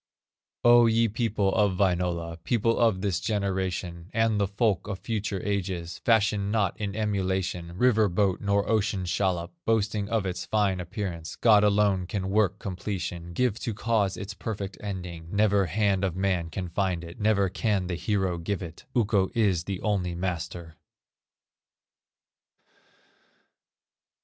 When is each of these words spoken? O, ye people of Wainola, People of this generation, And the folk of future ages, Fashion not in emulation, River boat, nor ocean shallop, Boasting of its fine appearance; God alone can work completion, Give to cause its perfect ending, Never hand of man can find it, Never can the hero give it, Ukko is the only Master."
O, 0.63 0.87
ye 0.87 1.07
people 1.07 1.53
of 1.53 1.77
Wainola, 1.77 2.39
People 2.43 2.79
of 2.79 3.01
this 3.01 3.19
generation, 3.19 4.09
And 4.15 4.41
the 4.41 4.47
folk 4.47 4.87
of 4.87 4.97
future 4.97 5.39
ages, 5.43 5.99
Fashion 5.99 6.49
not 6.49 6.75
in 6.81 6.95
emulation, 6.95 7.77
River 7.77 8.09
boat, 8.09 8.41
nor 8.41 8.67
ocean 8.67 9.05
shallop, 9.05 9.53
Boasting 9.63 10.09
of 10.09 10.25
its 10.25 10.43
fine 10.43 10.79
appearance; 10.79 11.35
God 11.35 11.63
alone 11.63 12.07
can 12.07 12.31
work 12.31 12.57
completion, 12.57 13.31
Give 13.33 13.59
to 13.59 13.75
cause 13.75 14.17
its 14.17 14.33
perfect 14.33 14.75
ending, 14.81 15.27
Never 15.31 15.67
hand 15.67 16.03
of 16.03 16.15
man 16.15 16.49
can 16.49 16.67
find 16.67 17.03
it, 17.03 17.19
Never 17.19 17.47
can 17.47 17.85
the 17.85 17.93
hero 17.93 18.39
give 18.39 18.63
it, 18.63 18.85
Ukko 18.95 19.29
is 19.35 19.65
the 19.65 19.79
only 19.81 20.15
Master." 20.15 20.77